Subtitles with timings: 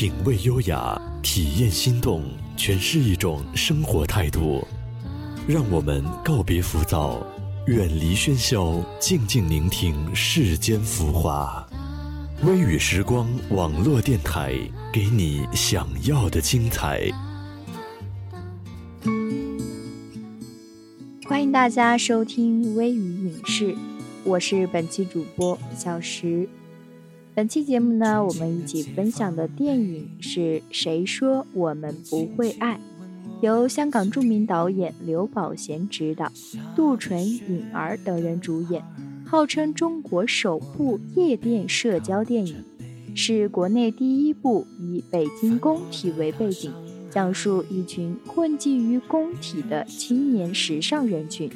[0.00, 2.22] 品味优雅，体验心动，
[2.56, 4.66] 诠释一种生活态度。
[5.46, 7.22] 让我们告别浮躁，
[7.66, 11.62] 远离喧嚣，静静聆听世间浮华。
[12.44, 14.54] 微雨时光网络电台，
[14.90, 17.02] 给你想要的精彩。
[21.26, 23.76] 欢迎大家收听微雨影视，
[24.24, 26.48] 我是本期主播小石。
[27.40, 30.40] 本期节目呢，我们一起分享的电影是
[30.70, 32.74] 《谁说我们不会爱》，
[33.40, 36.30] 由香港著名导演刘宝贤执导，
[36.76, 38.84] 杜淳、颖儿等人主演，
[39.24, 42.62] 号称中国首部夜店社交电影，
[43.14, 46.70] 是国内第一部以北京工体为背景，
[47.10, 51.50] 讲述一群混迹于工体的青年时尚人群，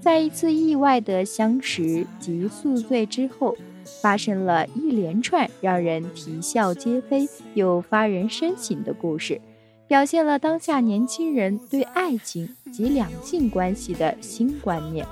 [0.00, 3.54] 在一次意外的相识及宿醉之后。
[4.02, 9.40] 发生了一连串让人啼笑皆非又发人深省的故事，
[9.86, 15.06] 表现了当下年轻人对爱情及两性关系的新观念。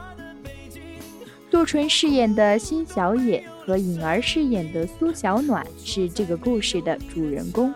[1.51, 7.73] 杜淳饰演的辛小野和颖儿饰演的苏小暖是这个故事的主人公，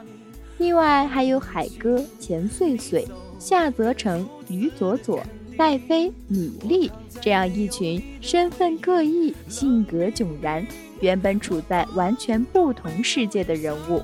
[0.59, 3.07] 另外还有海哥、钱穗穗、
[3.39, 5.23] 夏泽成、于佐佐、
[5.57, 10.67] 戴飞、米粒这样一群身份各异、性格迥然。
[11.01, 14.03] 原本处在完全不同世界的人物，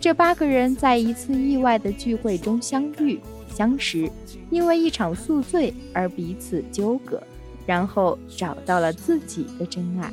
[0.00, 3.20] 这八个人在一次意外的聚会中相遇、
[3.52, 4.10] 相识，
[4.50, 7.22] 因为一场宿醉而彼此纠葛，
[7.66, 10.12] 然后找到了自己的真爱。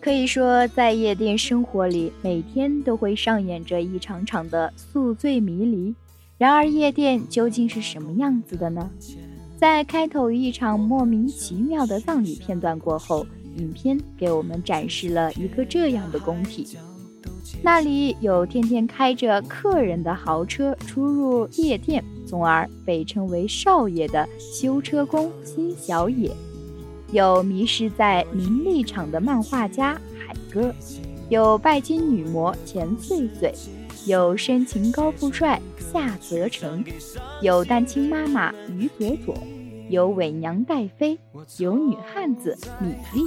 [0.00, 5.94] 可以说，在夜店生活里，每天都会上演着一场场的宿醉迷离。
[6.38, 8.90] 然而，夜店究竟是什么样子的呢？
[9.58, 13.26] 在开头一场莫名其妙的葬礼片段过后。
[13.60, 16.66] 影片给我们展示了一个这样的工体，
[17.62, 26.30] 那里有天天开着客人的豪车出入夜店，从而被称为少爷的修车工金小野；
[27.12, 30.72] 有迷失在名利场的漫画家海哥；
[31.28, 33.52] 有拜金女魔钱穗穗；
[34.06, 35.60] 有深情高富帅
[35.92, 36.82] 夏泽成；
[37.42, 39.34] 有单亲妈妈于佐佐。
[39.90, 41.18] 有伪娘戴妃，
[41.58, 43.24] 有女汉子米粒，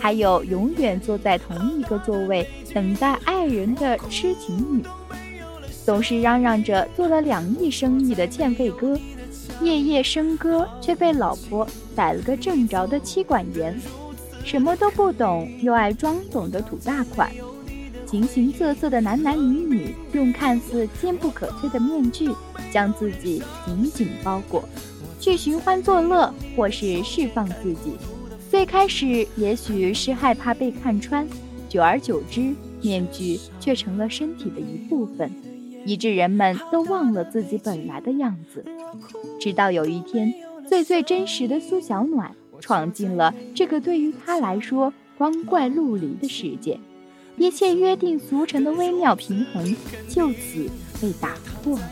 [0.00, 4.82] 还有永远坐在同一个座位等待爱人的痴情女，
[5.84, 8.98] 总是嚷嚷着做了两亿生意的欠费哥，
[9.62, 11.64] 夜夜笙歌却被老婆
[11.94, 13.80] 逮了个正着的妻管严，
[14.44, 17.30] 什么都不懂又爱装懂的土大款，
[18.10, 22.28] 形形色色的男男女女用看似坚不可摧的面具
[22.72, 24.68] 将自己紧紧包裹。
[25.20, 27.92] 去寻欢作乐，或是释放自己。
[28.50, 31.26] 最开始也许是害怕被看穿，
[31.68, 35.30] 久而久之，面具却成了身体的一部分，
[35.84, 38.64] 以致人们都忘了自己本来的样子。
[39.40, 40.32] 直到有一天，
[40.68, 46.78] 最最真实的苏小暖闯进了这个对于他来说光怪陆离的世界，
[47.36, 49.76] 一切约定俗成的微妙平衡
[50.08, 50.68] 就此
[51.00, 51.90] 被打破了。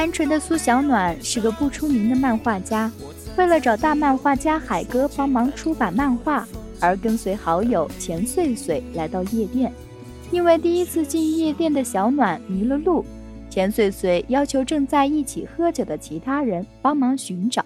[0.00, 2.90] 单纯的苏小暖是个不出名的漫画家，
[3.36, 6.48] 为了找大漫画家海哥帮忙出版漫画，
[6.80, 9.70] 而跟随好友钱穗穗来到夜店。
[10.30, 13.04] 因为第一次进夜店的小暖迷了路，
[13.50, 17.62] 钱穗穗要求正在一起喝酒的其他人帮忙寻找。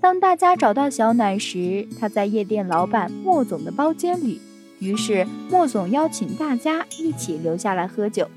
[0.00, 4.40] 当大家找到小暖时，他在夜店老板莫总的包间里，
[4.80, 8.28] 于是莫总邀请大家一起留下来喝酒。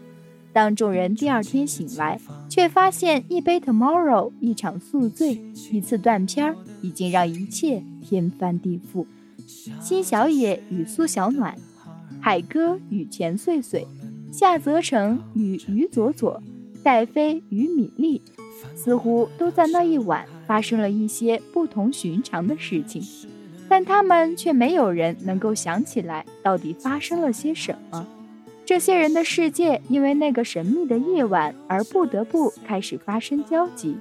[0.54, 5.42] 当众人第二天醒来，却发现一杯 Tomorrow，一场宿醉，
[5.72, 9.06] 一次断片儿，已经让一切天翻地覆。
[9.82, 11.58] 辛小野与苏小暖，
[12.22, 13.88] 海哥与钱穗穗，
[14.32, 16.42] 夏泽成与于佐佐，
[16.84, 18.22] 戴飞与米粒，
[18.76, 23.02] 似乎都在那一晚发生了一些不同寻常的事情，
[23.68, 28.08] 但他们却没有人能够想起来到底发生了些什么。
[28.66, 33.98] 这些人的世界因为那个神秘的夜晚而不得不开始发生交集。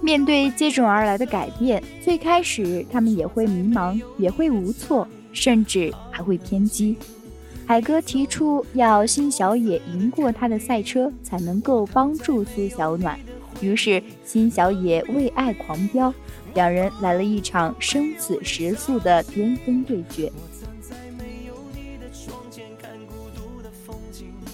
[0.00, 6.96] 面对接踵而来的改变，最开始他们也会迷茫，也会无措，甚至还会偏激。
[7.64, 13.16] 海哥提出要辛小野赢过他的赛车，才能够帮助苏小暖。
[13.62, 16.12] 于是，辛小野为爱狂飙，
[16.54, 20.30] 两人来了一场生死时速的巅峰对决。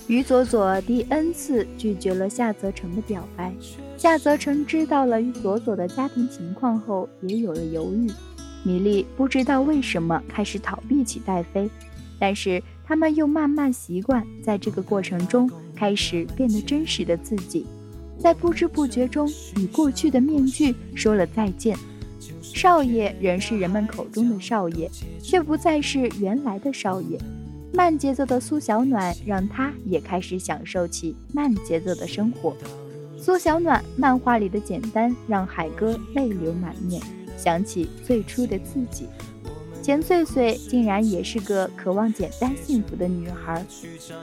[0.06, 3.52] 于佐佐第 N 次拒绝了夏泽成的表白。
[3.96, 8.10] 夏泽成知道了于佐佐的家庭情况后，也有了犹豫。
[8.62, 11.68] 米莉不知道为什么开始逃避起戴飞，
[12.18, 17.66] 但是他们又慢慢习惯，在这个过程中开始变得真实的自己，
[18.18, 21.76] 在不知不觉中与过去的面具说了再见。
[22.42, 24.90] 少爷仍是人们口中的少爷，
[25.22, 27.18] 却不再是原来的少爷。
[27.72, 32.56] 慢节奏的苏小暖让他也开始享受起慢节奏的生活。
[33.20, 37.00] 苏小暖漫画里的简单让海哥泪流满面，
[37.36, 39.06] 想起最初的自己。
[39.88, 43.64] 钱穗穗竟然也是个渴望简单幸福的女孩。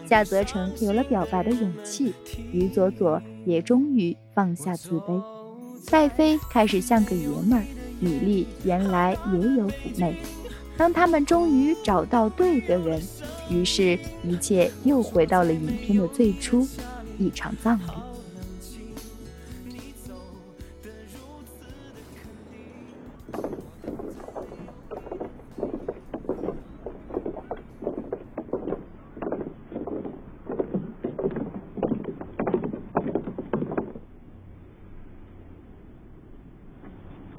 [0.08, 2.14] 夏泽成有了表白的勇气，
[2.52, 5.20] 于佐佐也终于放下自卑。
[5.90, 7.66] 戴飞开始像个爷们儿，
[8.00, 10.16] 米粒原来也有妩媚。
[10.78, 13.02] 当他们终于找到对的人。
[13.50, 16.68] 于是，一切又回到了影片的最初，
[17.18, 18.15] 一场葬礼。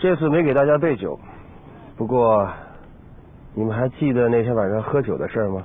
[0.07, 1.19] 这次没给大家备酒，
[1.97, 2.49] 不过
[3.55, 5.65] 你们还记得那天晚上喝酒的事吗？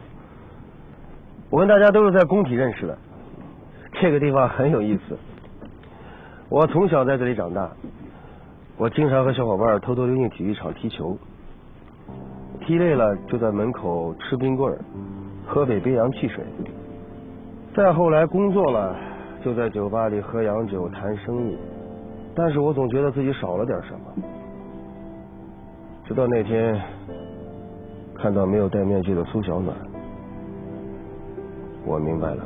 [1.52, 2.98] 我跟大家都是在工体认识的，
[4.02, 5.16] 这个地方很有意思。
[6.50, 7.70] 我从小在这里长大，
[8.78, 11.16] 我经常和小伙伴偷偷溜进体育场踢球，
[12.62, 14.76] 踢累了就在门口吃冰棍
[15.46, 16.44] 喝杯冰洋汽水。
[17.76, 18.96] 再后来工作了，
[19.46, 21.56] 就在酒吧里喝洋酒谈生意，
[22.44, 24.00] 但是我总觉得自己少了点什么。
[26.04, 26.82] 直到那天
[28.16, 29.78] 看到没有戴面具的苏小暖。
[31.86, 32.44] 我明白了，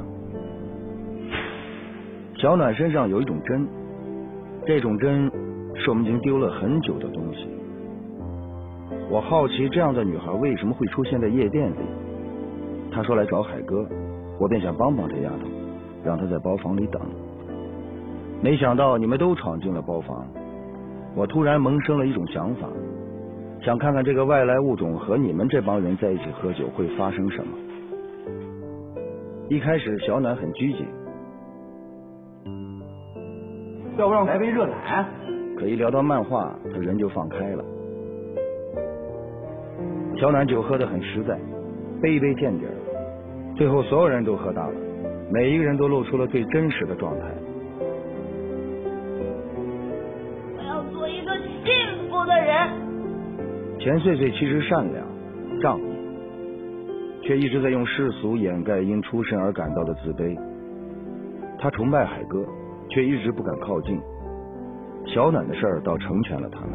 [2.36, 3.66] 小暖身上有一种针，
[4.66, 5.32] 这种针
[5.76, 7.48] 是我们已经丢了很久的东西。
[9.10, 11.86] 我好奇这样的女孩为什么会出现在夜店里。
[12.92, 13.88] 她说来找海哥，
[14.42, 15.48] 我便想帮帮这丫头，
[16.04, 17.02] 让她在包房里等。
[18.46, 20.24] 没想到你们都闯进了包房，
[21.16, 22.70] 我突然萌生了一种想法，
[23.64, 27.58] 想看看这个外来物种和你们这帮人在一起喝酒会发生什么。
[29.50, 30.86] 一开始，小暖很拘谨，
[33.98, 35.04] 要不让来杯热奶？
[35.58, 37.66] 可一聊到漫画，他人就放开了。
[40.20, 41.36] 小暖酒喝的很实在，
[42.00, 43.56] 杯杯见底儿。
[43.56, 44.76] 最后，所有人都喝大了，
[45.32, 47.26] 每一个人都露出了最真实的状态。
[53.86, 55.06] 钱穗穗其实善良、
[55.62, 55.84] 仗义。
[57.22, 60.36] 却一直在用世俗掩盖因出身而感到的自卑。
[61.60, 62.44] 他崇拜海哥，
[62.90, 64.02] 却一直不敢靠近。
[65.06, 66.72] 小暖的事儿倒成全了他们。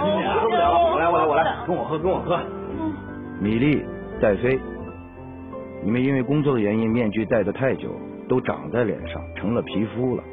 [0.00, 2.40] 我 来，我来，我来，跟我喝，跟我喝。
[3.40, 3.84] 米粒、
[4.20, 4.58] 戴飞，
[5.84, 7.88] 你们因为工作的原因，面具戴的太久，
[8.28, 10.24] 都长在脸上，成了皮肤了。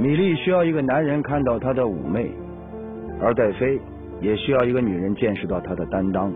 [0.00, 2.32] 米粒需要一个男人看到她的妩媚。
[3.20, 3.78] 而戴妃
[4.22, 6.32] 也需要一个女人见识到她的担当。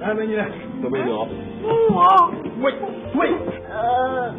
[0.00, 0.40] 来，美女，
[0.82, 1.28] 喝杯酒。
[1.62, 2.32] 我。
[2.62, 2.72] 喂
[3.14, 3.30] 喂。
[3.68, 4.34] 呃。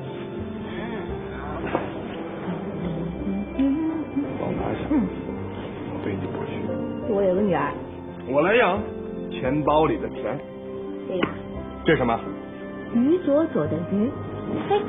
[4.39, 4.89] 帮我拿一下。
[4.89, 5.05] 嗯。
[5.93, 6.51] 我背你不去。
[7.13, 7.71] 我有个女儿。
[8.27, 8.79] 我来养。
[9.29, 10.39] 钱包里的钱。
[11.07, 11.29] 对呀。
[11.85, 12.19] 这是什么？
[12.95, 14.09] 于左左的于。
[14.67, 14.81] 嘿。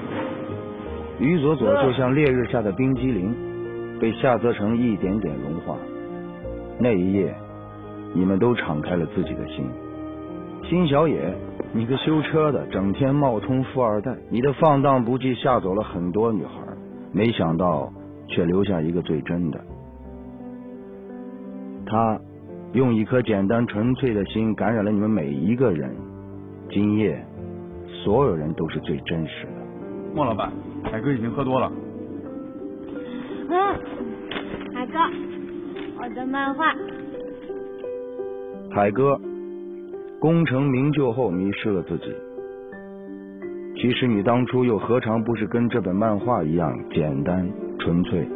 [1.18, 3.34] 于左左就像烈日下的冰激凌。
[4.00, 5.76] 被夏泽成一点点融化，
[6.76, 7.32] 那一夜，
[8.12, 9.64] 你们都敞开了自己的心。
[10.64, 11.32] 辛小野，
[11.72, 16.52] 你个修车的，整天冒充富二代，你的放荡不羁吓走了很多女孩，
[17.12, 17.92] 没想到
[18.26, 19.60] 却留下一个最真的。
[21.86, 22.18] 他
[22.72, 25.94] 用一颗简单纯粹的心感染了你们每一个人。
[26.70, 27.24] 今夜，
[28.02, 29.61] 所有人都是最真实的。
[30.14, 30.52] 莫老板，
[30.84, 31.72] 海哥已经喝多了。
[33.48, 33.54] 嗯，
[34.74, 34.98] 海哥，
[35.98, 36.74] 我的漫画。
[38.70, 39.18] 海哥，
[40.20, 42.12] 功成名就后迷失了自己。
[43.76, 48.28] 其实你当初又何尝不是跟这本漫画一样简单纯粹？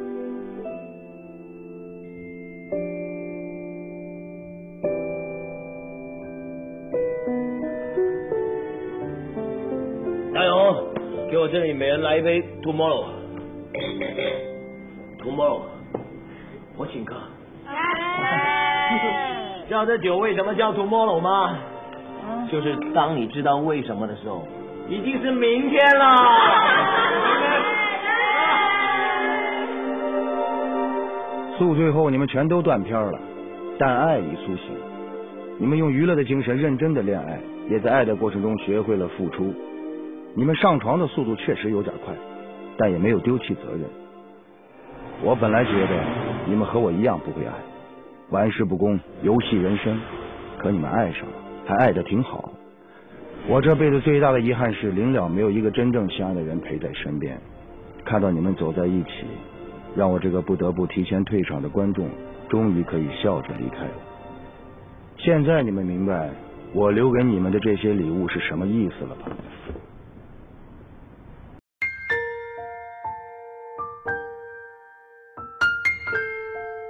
[11.77, 13.05] 每人来一杯 Tomorrow。
[15.23, 15.61] Tomorrow，
[16.79, 17.15] 我请客。
[19.69, 21.59] 知道这酒为什么叫 tomorrow 吗？
[22.51, 24.49] 就是当你知道为什么的时候，
[24.89, 26.17] 已经是明天了。
[31.59, 33.19] 宿醉后你们全都断片了，
[33.79, 34.75] 但爱已苏醒。
[35.59, 39.53] 你们用娱乐的精神认真的恋爱，也在爱的过程中学会了付出。
[40.39, 42.15] 你们上床的速度确实有点快，
[42.77, 43.81] 但也没有丢弃责任。
[45.23, 46.05] 我本来觉得
[46.47, 47.53] 你们和我一样不会爱，
[48.29, 49.99] 玩世不恭，游戏人生。
[50.59, 51.33] 可你们爱上了，
[51.65, 52.51] 还爱的挺好。
[53.49, 57.41] 我这辈子最大的遗憾是，临了没有一个真正相爱的人陪在身边。
[58.05, 59.25] 看到你们走在一起。
[59.95, 62.11] 让我这个不得不提前退场的观众，
[62.51, 63.95] 终于可以笑着离开了。
[65.17, 66.29] 现在你们明白
[66.75, 69.35] 我留给你们的这些礼物是什么意思了吧？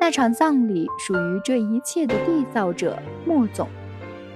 [0.07, 2.97] 那场葬礼属于这一切的缔造者
[3.27, 3.67] 莫总。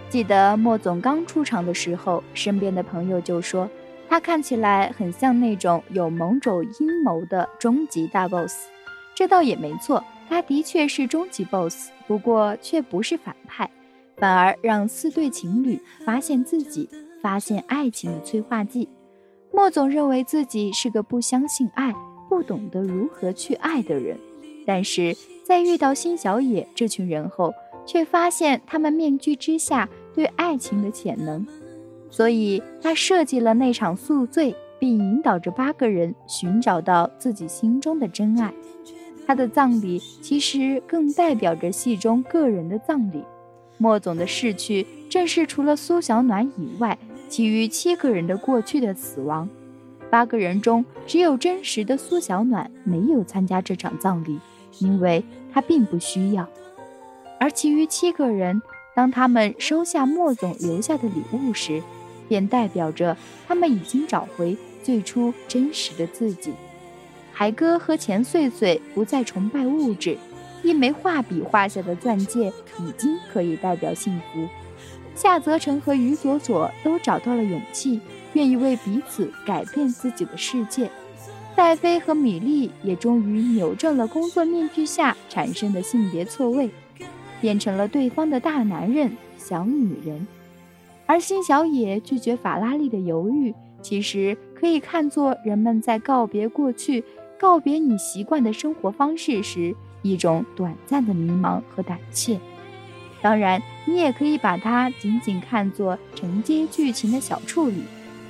[0.08, 3.70] 记得莫总刚出场的时候，身边的朋友就说。
[4.08, 8.66] 他看起来很像那种有某种阴谋的终极大 boss，
[9.14, 13.70] 这倒也没错，他的确是终极 boss，不过却不是反派，
[14.16, 16.88] 反而让四对情侣发现自己、
[17.22, 18.88] 发现爱情的催化剂。
[19.52, 21.94] 莫总认为自己是个不相信爱、
[22.28, 24.18] 不懂得如何去爱的人，
[24.66, 25.16] 但是
[25.50, 27.52] 在遇到辛小野这群人后，
[27.84, 31.44] 却发现他们面具之下对爱情的潜能。
[32.08, 38.54] 所以他设计了那场宿醉，并引导着八个人寻找到自己心中的真爱。
[39.26, 43.24] 他的葬礼其实更代表着戏中个人的葬礼。
[43.76, 46.96] 莫总的逝去，正是除了苏小暖以外，
[47.28, 49.48] 其余七个人的过去的死亡。
[50.08, 54.38] 八个人中，只有真实的苏小暖没有参加这场葬礼，
[54.80, 56.48] 因为他并不需要。
[57.38, 58.60] 而其余七个人，
[58.94, 61.82] 当他们收下莫总留下的礼物时，
[62.28, 66.52] 便代表着他们已经找回最初真实的自己。
[67.32, 70.18] 海哥和钱穗穗不再崇拜物质，
[70.62, 74.46] 一枚画笔画下的钻戒已经可以代表幸福。
[75.14, 78.00] 夏泽成和于佐佐都找到了勇气，
[78.34, 80.90] 愿意为彼此改变自己的世界。
[81.60, 86.70] 戴妃和米莉也终于扭正了工作面具下产生的性别错位，
[87.38, 90.26] 变成了对方的大男人、小女人。
[91.04, 97.04] 而辛小野拒绝法拉利的犹豫，其实可以看作人们在告别过去、
[97.38, 102.40] 告别你习惯的生活方式时一种短暂的迷茫和胆怯。
[103.20, 107.82] 当然，你也可以把它仅仅看作承接剧情的小处理，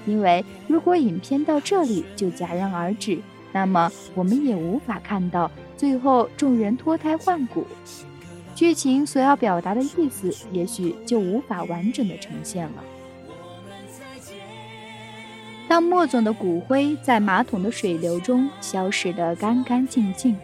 [0.06, 3.18] 因为如果影片到这里就戛然而止，
[3.52, 7.66] 那么我们也无法看到最后众人脱胎换骨。
[8.54, 12.84] 剧情所要表达的意思，也许就无法完整的呈现了。
[15.66, 20.36] 当莫总的骨灰在马桶的水流中消失得干干净净，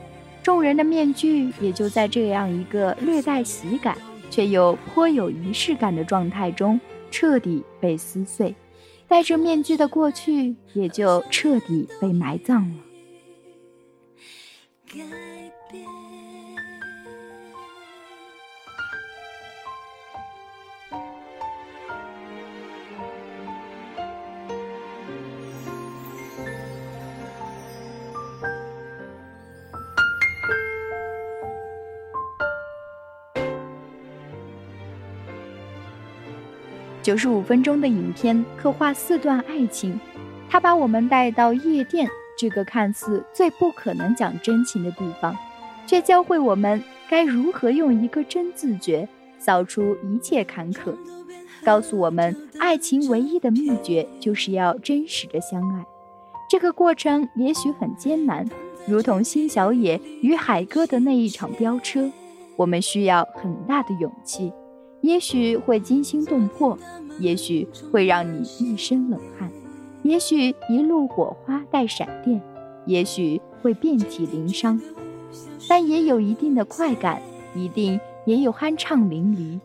[0.42, 3.98] 众人的面具也就在这样一个略带喜感
[4.30, 8.54] 却又颇有仪式感的状态中彻底被撕碎，
[9.08, 12.76] 戴着面具的过去也就彻底被埋葬了。
[37.06, 39.96] 九十五分钟的影片刻画四段爱情，
[40.50, 45.36] 它把我们带到夜店这个看似最不可能讲真情的地方，
[45.86, 49.08] 却教会我们该如何用一个真自觉
[49.38, 50.96] 扫除一切坎坷，
[51.64, 55.84] 告诉我们爱情唯一的秘诀就是要真实的相爱。
[56.50, 58.44] 这个过程也许很艰难，
[58.84, 62.10] 如同辛小野与海哥的那一场飙车，
[62.56, 64.52] 我们需要很大的勇气。
[65.06, 66.76] 也许会惊心动魄，
[67.20, 69.48] 也许会让你一身冷汗，
[70.02, 72.42] 也许一路火花带闪电，
[72.86, 74.80] 也许会遍体鳞伤，
[75.68, 77.22] 但也有一定的快感，
[77.54, 79.60] 一定也有酣畅淋漓。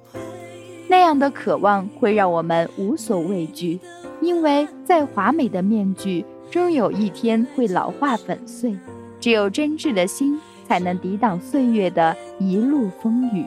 [0.87, 3.79] 那样的渴望会让我们无所畏惧，
[4.21, 8.77] 因为再华美的面具终有一天会老化粉碎，
[9.19, 13.43] 只有真挚的心才能抵挡岁月的一路风雨。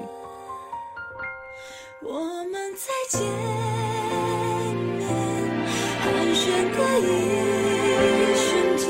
[2.06, 2.12] 我
[2.52, 3.18] 们再见
[4.98, 5.00] 面，
[6.00, 6.44] 寒暄
[6.76, 7.02] 的一
[8.36, 8.46] 瞬
[8.76, 8.86] 间，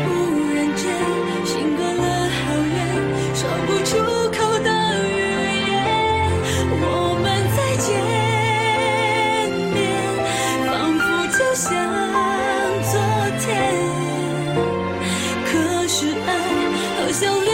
[0.00, 0.08] 忽
[0.54, 0.82] 然间
[1.44, 2.74] 心隔了好远，
[3.34, 3.90] 说不出
[4.32, 4.68] 口的
[5.04, 5.12] 语
[5.68, 5.70] 言。
[6.80, 6.84] 我
[7.20, 7.24] 们
[7.54, 7.88] 再见
[9.74, 9.78] 面，
[10.66, 11.02] 仿佛
[11.36, 11.68] 就像
[12.90, 12.92] 昨
[13.40, 13.46] 天，
[15.44, 15.48] 可
[15.86, 16.28] 是爱
[16.96, 17.49] 好像。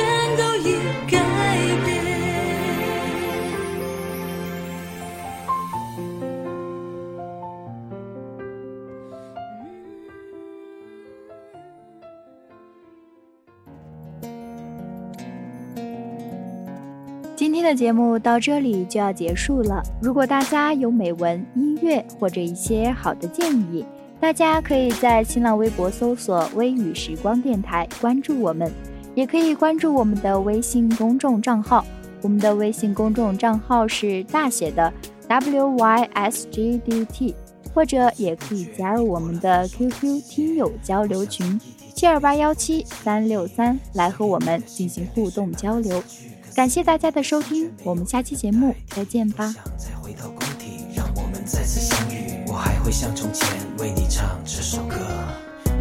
[17.67, 19.83] 的节目到这里就要结束了。
[20.01, 23.85] 如果大家有美文、音乐或者一些好的建议，
[24.21, 28.71] 大家可以在新浪微博搜索“微雨时光电台”关注我们，
[29.17, 31.85] 也可以关注我们的微信公众账号。
[32.23, 34.93] 我们的微信公众账号是大写的
[35.27, 37.35] W Y S G D T，
[37.75, 41.61] 或者也可以加入我们的 QQ 听友交流群
[41.95, 46.03] 七二八幺七三六三，来和我们进行互动交流。
[46.57, 49.55] 感谢大家的收听，我们下期节目再见吧。
[52.83, 53.47] 会像从前
[53.79, 54.97] 为你唱这首歌。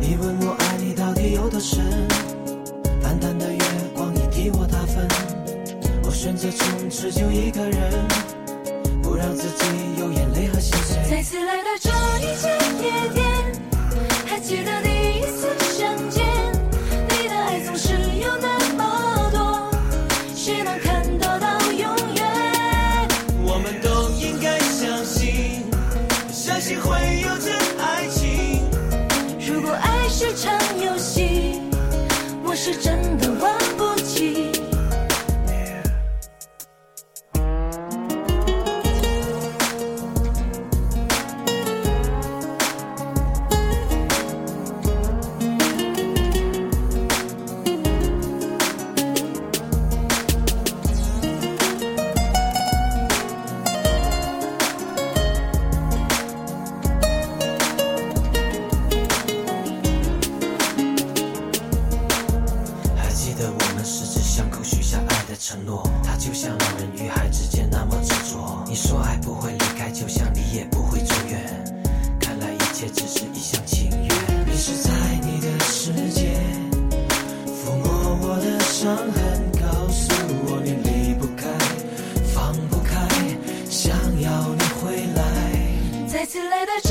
[0.02, 1.80] 你问我爱你到底有多深？
[3.02, 3.60] 淡淡的月
[3.94, 5.08] 光已替我打分。
[6.04, 8.08] 我选择从此就一个人，
[9.04, 9.66] 不让自己
[10.00, 10.98] 有眼泪和心碎。
[11.10, 11.90] 再次来到这
[12.20, 12.52] 一间
[12.84, 13.25] 夜店，
[86.28, 86.85] 是场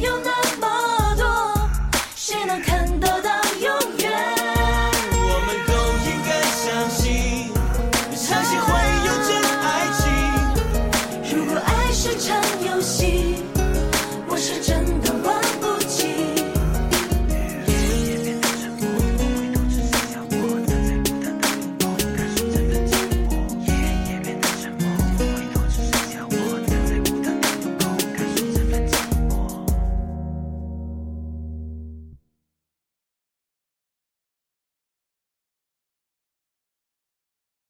[0.00, 0.37] 游戏。